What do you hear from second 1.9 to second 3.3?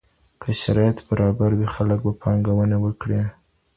به پانګونه وکړي.